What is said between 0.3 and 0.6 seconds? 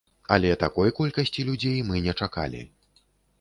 Але